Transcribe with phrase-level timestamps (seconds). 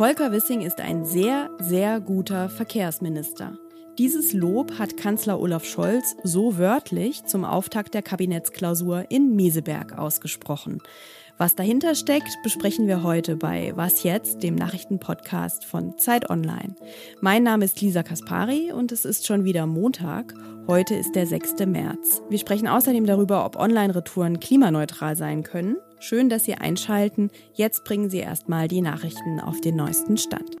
[0.00, 3.58] Volker Wissing ist ein sehr, sehr guter Verkehrsminister.
[3.98, 10.78] Dieses Lob hat Kanzler Olaf Scholz so wörtlich zum Auftakt der Kabinettsklausur in Meseberg ausgesprochen.
[11.36, 16.76] Was dahinter steckt, besprechen wir heute bei Was jetzt, dem Nachrichtenpodcast von Zeit Online.
[17.20, 20.32] Mein Name ist Lisa Kaspari und es ist schon wieder Montag.
[20.66, 21.66] Heute ist der 6.
[21.66, 22.22] März.
[22.30, 25.76] Wir sprechen außerdem darüber, ob Online-Retouren klimaneutral sein können.
[26.00, 27.30] Schön, dass Sie einschalten.
[27.52, 30.56] Jetzt bringen Sie erstmal die Nachrichten auf den neuesten Stand.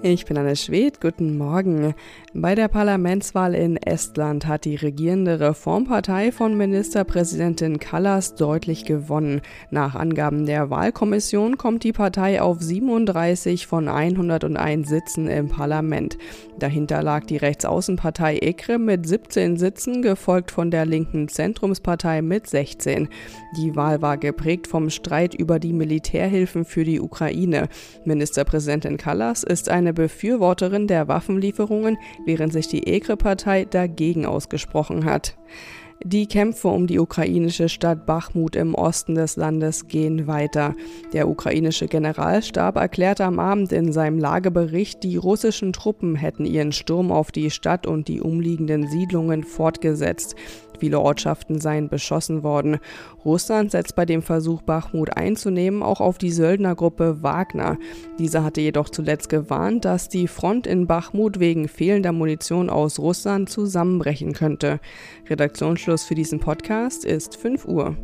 [0.00, 1.92] Ich bin Anne Schwed, guten Morgen.
[2.32, 9.40] Bei der Parlamentswahl in Estland hat die regierende Reformpartei von Ministerpräsidentin Kallas deutlich gewonnen.
[9.72, 16.16] Nach Angaben der Wahlkommission kommt die Partei auf 37 von 101 Sitzen im Parlament.
[16.60, 23.08] Dahinter lag die Rechtsaußenpartei EKRE mit 17 Sitzen, gefolgt von der linken Zentrumspartei mit 16.
[23.56, 27.68] Die Wahl war geprägt vom Streit über die Militärhilfen für die Ukraine.
[28.04, 35.36] Ministerpräsidentin Kallas ist eine eine Befürworterin der Waffenlieferungen, während sich die EKRE-Partei dagegen ausgesprochen hat.
[36.04, 40.76] Die Kämpfe um die ukrainische Stadt Bachmut im Osten des Landes gehen weiter.
[41.12, 47.10] Der ukrainische Generalstab erklärte am Abend in seinem Lagebericht, die russischen Truppen hätten ihren Sturm
[47.10, 50.36] auf die Stadt und die umliegenden Siedlungen fortgesetzt.
[50.78, 52.78] Viele Ortschaften seien beschossen worden.
[53.24, 57.78] Russland setzt bei dem Versuch, Bachmut einzunehmen, auch auf die Söldnergruppe Wagner.
[58.18, 63.50] Diese hatte jedoch zuletzt gewarnt, dass die Front in Bachmut wegen fehlender Munition aus Russland
[63.50, 64.80] zusammenbrechen könnte.
[65.88, 67.96] Redaktionsschluss für diesen Podcast ist 5 Uhr.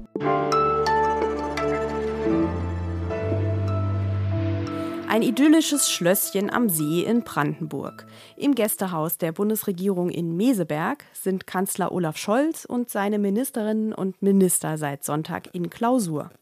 [5.15, 8.05] Ein idyllisches Schlösschen am See in Brandenburg.
[8.37, 14.77] Im Gästehaus der Bundesregierung in Meseberg sind Kanzler Olaf Scholz und seine Ministerinnen und Minister
[14.77, 16.33] seit Sonntag in Klausur.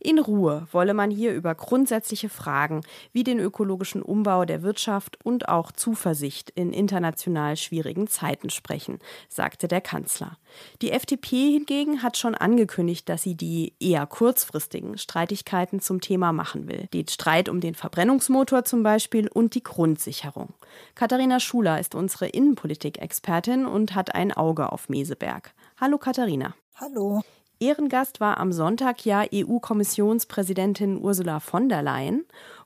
[0.00, 2.80] In Ruhe wolle man hier über grundsätzliche Fragen
[3.12, 9.68] wie den ökologischen Umbau der Wirtschaft und auch Zuversicht in international schwierigen Zeiten sprechen, sagte
[9.68, 10.38] der Kanzler.
[10.80, 16.68] Die FDP hingegen hat schon angekündigt, dass sie die eher kurzfristigen Streitigkeiten zum Thema machen
[16.68, 16.88] will.
[16.94, 17.74] Den Streit um den
[18.14, 20.54] Verbrennungsmotor zum Beispiel und die Grundsicherung.
[20.94, 25.52] Katharina Schuler ist unsere Innenpolitik-Expertin und hat ein Auge auf Meseberg.
[25.80, 26.54] Hallo Katharina.
[26.76, 27.22] Hallo.
[27.58, 32.24] Ehrengast war am Sonntag ja EU-Kommissionspräsidentin Ursula von der Leyen.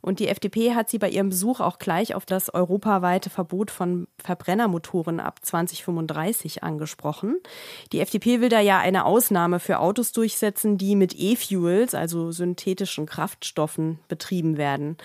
[0.09, 4.09] Und die FDP hat sie bei ihrem Besuch auch gleich auf das europaweite Verbot von
[4.17, 7.37] Verbrennermotoren ab 2035 angesprochen.
[7.93, 13.05] Die FDP will da ja eine Ausnahme für Autos durchsetzen, die mit E-Fuels, also synthetischen
[13.05, 14.97] Kraftstoffen, betrieben werden.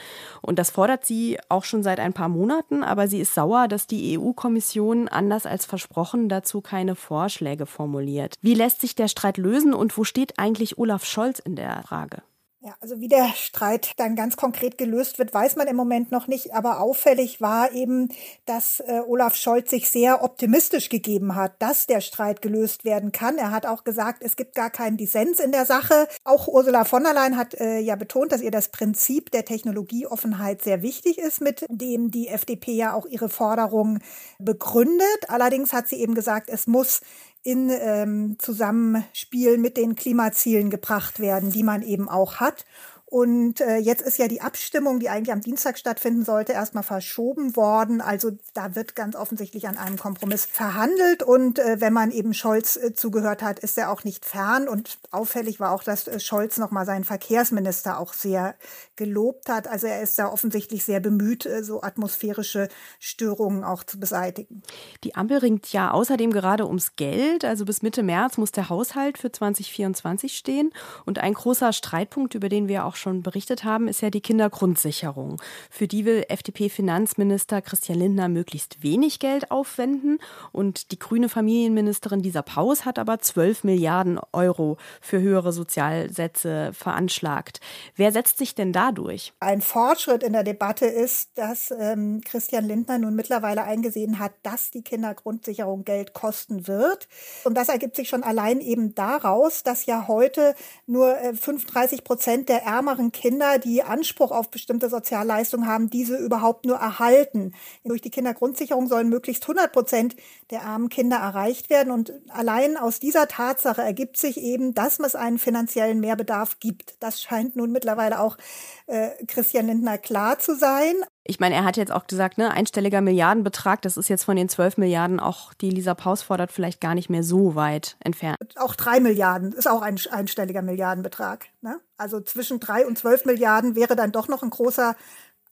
[0.41, 3.87] Und das fordert sie auch schon seit ein paar Monaten, aber sie ist sauer, dass
[3.87, 8.35] die EU-Kommission anders als versprochen dazu keine Vorschläge formuliert.
[8.41, 12.21] Wie lässt sich der Streit lösen und wo steht eigentlich Olaf Scholz in der Frage?
[12.65, 16.27] Ja, also wie der Streit dann ganz konkret gelöst wird, weiß man im Moment noch
[16.27, 16.53] nicht.
[16.53, 18.07] Aber auffällig war eben,
[18.45, 23.37] dass äh, Olaf Scholz sich sehr optimistisch gegeben hat, dass der Streit gelöst werden kann.
[23.37, 26.07] Er hat auch gesagt, es gibt gar keinen Dissens in der Sache.
[26.23, 30.61] Auch Ursula von der Leyen hat äh, ja betont, dass ihr das Prinzip der Technologieoffenheit
[30.61, 34.01] sehr wichtig ist, mit dem die FDP ja auch ihre Forderungen
[34.39, 35.27] begründet.
[35.27, 37.01] Allerdings hat sie eben gesagt, es muss
[37.43, 42.65] in ähm, Zusammenspiel mit den Klimazielen gebracht werden, die man eben auch hat.
[43.13, 47.55] Und äh, jetzt ist ja die Abstimmung, die eigentlich am Dienstag stattfinden sollte, erstmal verschoben
[47.55, 48.01] worden.
[48.01, 51.21] Also da wird ganz offensichtlich an einem Kompromiss verhandelt.
[51.21, 54.67] Und äh, wenn man eben Scholz äh, zugehört hat, ist er auch nicht fern.
[54.67, 58.55] Und auffällig war auch, dass äh, Scholz nochmal seinen Verkehrsminister auch sehr
[58.95, 59.67] gelobt hat.
[59.67, 64.63] Also er ist da offensichtlich sehr bemüht, äh, so atmosphärische Störungen auch zu beseitigen.
[65.03, 67.45] Die Ampel ringt ja außerdem gerade ums Geld.
[67.45, 70.73] Also bis Mitte März muss der Haushalt für 2024 stehen.
[71.05, 75.39] Und ein großer Streitpunkt, über den wir auch schon berichtet haben, ist ja die Kindergrundsicherung.
[75.69, 80.19] Für die will FDP-Finanzminister Christian Lindner möglichst wenig Geld aufwenden.
[80.51, 87.59] Und die grüne Familienministerin Lisa Paus hat aber 12 Milliarden Euro für höhere Sozialsätze veranschlagt.
[87.95, 89.33] Wer setzt sich denn da durch?
[89.39, 94.71] Ein Fortschritt in der Debatte ist, dass ähm, Christian Lindner nun mittlerweile eingesehen hat, dass
[94.71, 97.07] die Kindergrundsicherung Geld kosten wird.
[97.43, 102.47] Und das ergibt sich schon allein eben daraus, dass ja heute nur äh, 35 Prozent
[102.47, 107.53] der ärmeren ärmeren Kinder, die Anspruch auf bestimmte Sozialleistungen haben, diese überhaupt nur erhalten.
[107.83, 110.15] Durch die Kindergrundsicherung sollen möglichst 100 Prozent
[110.51, 111.91] der armen Kinder erreicht werden.
[111.91, 116.95] Und allein aus dieser Tatsache ergibt sich eben, dass es einen finanziellen Mehrbedarf gibt.
[116.99, 118.37] Das scheint nun mittlerweile auch
[118.85, 120.95] äh, Christian Lindner klar zu sein.
[121.25, 124.49] Ich meine, er hat jetzt auch gesagt, ne, einstelliger Milliardenbetrag, das ist jetzt von den
[124.49, 128.55] 12 Milliarden auch, die Lisa Paus fordert, vielleicht gar nicht mehr so weit entfernt.
[128.57, 131.45] Auch drei Milliarden ist auch ein einstelliger Milliardenbetrag.
[131.61, 131.79] Ne?
[131.97, 134.95] Also zwischen drei und zwölf Milliarden wäre dann doch noch ein großer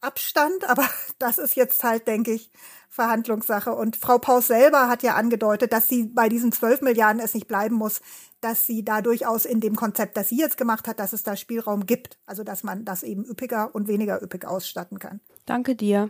[0.01, 0.88] Abstand, aber
[1.19, 2.51] das ist jetzt halt, denke ich,
[2.89, 3.74] Verhandlungssache.
[3.74, 7.48] Und Frau Paus selber hat ja angedeutet, dass sie bei diesen zwölf Milliarden es nicht
[7.48, 8.01] bleiben muss,
[8.42, 11.36] dass sie da durchaus in dem Konzept, das sie jetzt gemacht hat, dass es da
[11.36, 12.18] Spielraum gibt.
[12.25, 15.21] Also dass man das eben üppiger und weniger üppig ausstatten kann.
[15.45, 16.09] Danke dir.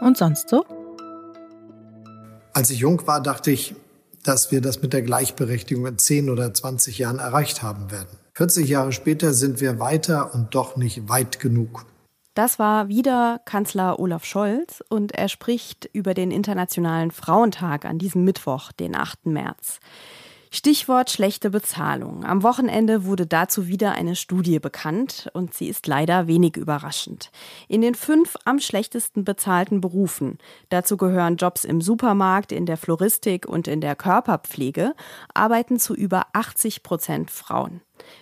[0.00, 0.64] Und sonst so?
[2.52, 3.74] Als ich jung war, dachte ich,
[4.26, 8.18] dass wir das mit der Gleichberechtigung in 10 oder 20 Jahren erreicht haben werden.
[8.34, 11.86] 40 Jahre später sind wir weiter und doch nicht weit genug.
[12.34, 18.24] Das war wieder Kanzler Olaf Scholz und er spricht über den Internationalen Frauentag an diesem
[18.24, 19.26] Mittwoch, den 8.
[19.26, 19.80] März.
[20.50, 22.24] Stichwort schlechte Bezahlung.
[22.24, 27.30] Am Wochenende wurde dazu wieder eine Studie bekannt und sie ist leider wenig überraschend.
[27.68, 30.38] In den fünf am schlechtesten bezahlten Berufen,
[30.68, 34.94] dazu gehören Jobs im Supermarkt, in der Floristik und in der Körperpflege,
[35.34, 37.80] arbeiten zu über 80 Prozent Frauen.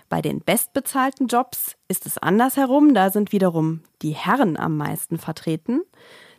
[0.09, 5.83] Bei den bestbezahlten Jobs ist es andersherum, da sind wiederum die Herren am meisten vertreten.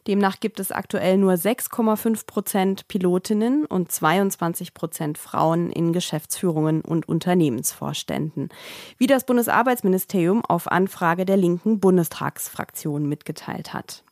[0.07, 7.09] Demnach gibt es aktuell nur 6,5 Prozent Pilotinnen und 22 Prozent Frauen in Geschäftsführungen und
[7.09, 8.49] Unternehmensvorständen,
[8.97, 14.03] wie das Bundesarbeitsministerium auf Anfrage der linken Bundestagsfraktion mitgeteilt hat.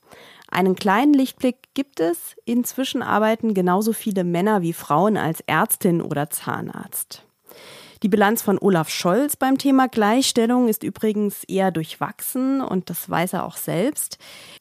[0.49, 2.35] Einen kleinen Lichtblick gibt es.
[2.45, 7.23] Inzwischen arbeiten genauso viele Männer wie Frauen als Ärztin oder Zahnarzt.
[8.03, 13.31] Die Bilanz von Olaf Scholz beim Thema Gleichstellung ist übrigens eher durchwachsen und das weiß
[13.31, 14.17] er auch selbst.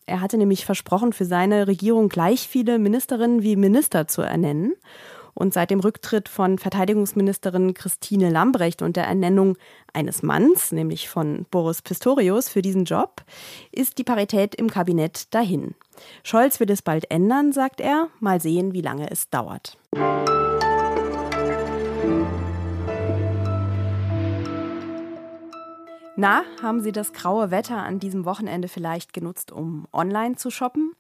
[0.07, 4.75] Er hatte nämlich versprochen, für seine Regierung gleich viele Ministerinnen wie Minister zu ernennen.
[5.35, 9.57] Und seit dem Rücktritt von Verteidigungsministerin Christine Lambrecht und der Ernennung
[9.93, 13.25] eines Manns, nämlich von Boris Pistorius, für diesen Job,
[13.73, 15.75] ist die Parität im Kabinett dahin.
[16.23, 18.09] Scholz wird es bald ändern, sagt er.
[18.21, 19.79] Mal sehen, wie lange es dauert.
[26.15, 30.93] Na, haben Sie das graue Wetter an diesem Wochenende vielleicht genutzt, um online zu shoppen?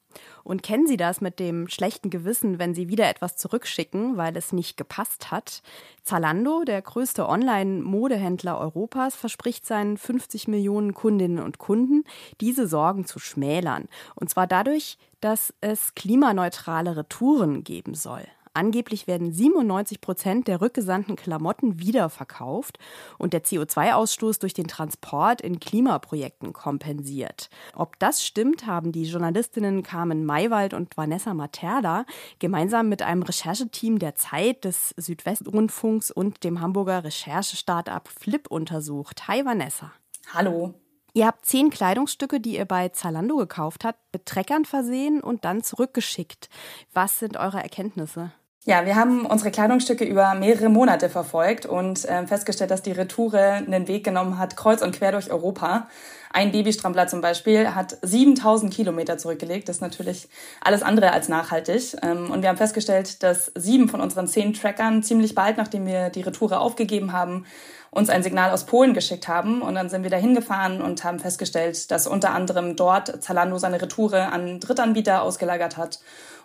[0.43, 4.53] Und kennen Sie das mit dem schlechten Gewissen, wenn Sie wieder etwas zurückschicken, weil es
[4.53, 5.63] nicht gepasst hat?
[6.03, 12.05] Zalando, der größte Online-Modehändler Europas, verspricht seinen 50 Millionen Kundinnen und Kunden,
[12.41, 13.89] diese Sorgen zu schmälern.
[14.15, 18.25] Und zwar dadurch, dass es klimaneutrale Retouren geben soll.
[18.55, 22.79] Angeblich werden 97 Prozent der rückgesandten Klamotten wiederverkauft
[23.19, 27.49] und der CO2-Ausstoß durch den Transport in Klimaprojekten kompensiert.
[27.75, 32.05] Ob das stimmt, haben die Journalistinnen Carmen Maywald und Vanessa Materla
[32.41, 39.29] gemeinsam mit einem Rechercheteam der Zeit, des Südwestrundfunks und dem Hamburger Recherche-Startup Flip untersucht.
[39.29, 39.93] Hi Vanessa.
[40.35, 40.75] Hallo.
[41.15, 45.63] Ihr habt zehn Kleidungsstücke, die ihr bei Zalando gekauft habt, mit Treckern versehen und dann
[45.63, 46.49] zurückgeschickt.
[46.93, 48.33] Was sind eure Erkenntnisse?
[48.65, 53.55] Ja, wir haben unsere Kleidungsstücke über mehrere Monate verfolgt und äh, festgestellt, dass die Retoure
[53.55, 55.89] einen Weg genommen hat, kreuz und quer durch Europa.
[56.33, 59.69] Ein Babystrampler zum Beispiel hat 7000 Kilometer zurückgelegt.
[59.69, 60.29] Das ist natürlich
[60.61, 61.97] alles andere als nachhaltig.
[62.03, 66.11] Ähm, und wir haben festgestellt, dass sieben von unseren zehn Trackern ziemlich bald, nachdem wir
[66.11, 67.47] die Retoure aufgegeben haben,
[67.91, 69.61] uns ein Signal aus Polen geschickt haben.
[69.61, 73.83] Und dann sind wir da hingefahren und haben festgestellt, dass unter anderem dort Zalando seine
[73.83, 75.99] Retoure an Drittanbieter ausgelagert hat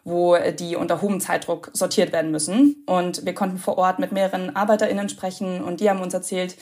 [0.07, 2.81] wo die unter hohem Zeitdruck sortiert werden müssen.
[2.85, 6.56] Und wir konnten vor Ort mit mehreren ArbeiterInnen sprechen und die haben uns erzählt,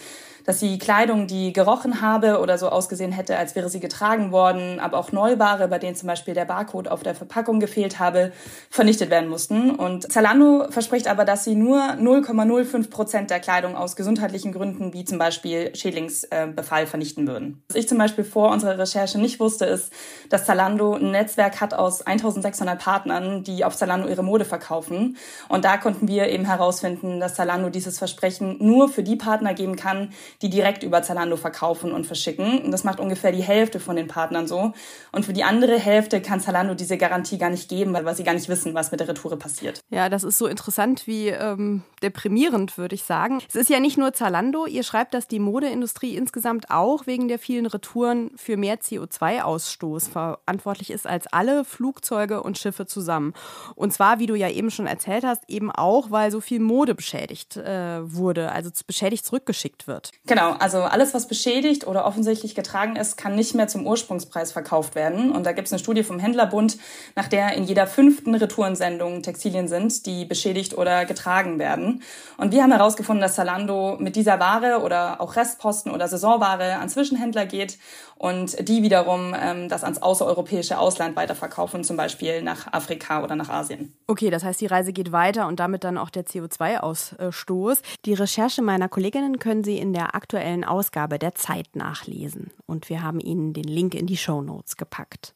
[0.45, 4.79] dass die Kleidung, die gerochen habe oder so ausgesehen hätte, als wäre sie getragen worden,
[4.79, 8.31] aber auch Neuware, bei denen zum Beispiel der Barcode auf der Verpackung gefehlt habe,
[8.69, 9.71] vernichtet werden mussten.
[9.71, 15.03] Und Zalando verspricht aber, dass sie nur 0,05 Prozent der Kleidung aus gesundheitlichen Gründen, wie
[15.05, 17.63] zum Beispiel Schädlingsbefall, vernichten würden.
[17.69, 19.91] Was ich zum Beispiel vor unserer Recherche nicht wusste, ist,
[20.29, 25.17] dass Zalando ein Netzwerk hat aus 1600 Partnern, die auf Zalando ihre Mode verkaufen.
[25.49, 29.75] Und da konnten wir eben herausfinden, dass Zalando dieses Versprechen nur für die Partner geben
[29.75, 30.11] kann,
[30.41, 32.59] die direkt über Zalando verkaufen und verschicken.
[32.59, 34.73] Und das macht ungefähr die Hälfte von den Partnern so.
[35.11, 38.33] Und für die andere Hälfte kann Zalando diese Garantie gar nicht geben, weil, sie gar
[38.33, 39.79] nicht wissen, was mit der Retoure passiert.
[39.89, 43.41] Ja, das ist so interessant wie ähm, deprimierend, würde ich sagen.
[43.47, 44.65] Es ist ja nicht nur Zalando.
[44.65, 50.91] Ihr schreibt, dass die Modeindustrie insgesamt auch wegen der vielen Retouren für mehr CO2-Ausstoß verantwortlich
[50.91, 53.33] ist als alle Flugzeuge und Schiffe zusammen.
[53.75, 56.95] Und zwar, wie du ja eben schon erzählt hast, eben auch, weil so viel Mode
[56.95, 60.11] beschädigt äh, wurde, also beschädigt zurückgeschickt wird.
[60.27, 64.95] Genau, also alles, was beschädigt oder offensichtlich getragen ist, kann nicht mehr zum Ursprungspreis verkauft
[64.95, 65.31] werden.
[65.31, 66.77] Und da gibt es eine Studie vom Händlerbund,
[67.15, 72.01] nach der in jeder fünften Retourensendung Textilien sind, die beschädigt oder getragen werden.
[72.37, 76.89] Und wir haben herausgefunden, dass Zalando mit dieser Ware oder auch Restposten oder Saisonware an
[76.89, 77.77] Zwischenhändler geht
[78.17, 83.49] und die wiederum ähm, das ans außereuropäische Ausland weiterverkaufen, zum Beispiel nach Afrika oder nach
[83.49, 83.93] Asien.
[84.07, 87.79] Okay, das heißt, die Reise geht weiter und damit dann auch der CO2-Ausstoß.
[88.05, 92.51] Die Recherche meiner Kolleginnen können Sie in der aktuellen Ausgabe der Zeit nachlesen.
[92.65, 95.35] Und wir haben Ihnen den Link in die Show Notes gepackt.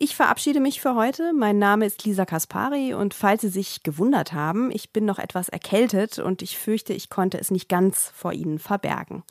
[0.00, 1.32] Ich verabschiede mich für heute.
[1.32, 5.48] Mein Name ist Lisa Kaspari und falls Sie sich gewundert haben, ich bin noch etwas
[5.48, 9.24] erkältet und ich fürchte, ich konnte es nicht ganz vor Ihnen verbergen.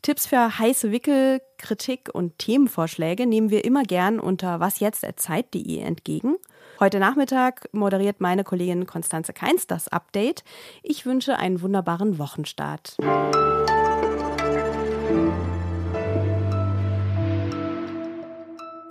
[0.00, 6.36] Tipps für heiße Wickel, Kritik und Themenvorschläge nehmen wir immer gern unter wasjetzt.zeit.de entgegen.
[6.80, 10.44] Heute Nachmittag moderiert meine Kollegin Konstanze Keins das Update.
[10.82, 12.96] Ich wünsche einen wunderbaren Wochenstart.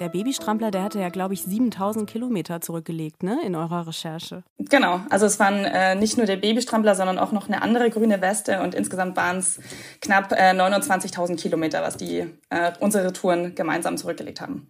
[0.06, 4.44] Der Babystrampler, der hatte ja, glaube ich, 7000 Kilometer zurückgelegt, ne, in eurer Recherche.
[4.60, 8.22] Genau, also es waren äh, nicht nur der Babystrampler, sondern auch noch eine andere grüne
[8.22, 9.60] Weste und insgesamt waren es
[10.02, 12.20] knapp äh, 29.000 Kilometer, was die
[12.52, 14.70] äh, unsere Touren gemeinsam zurückgelegt haben.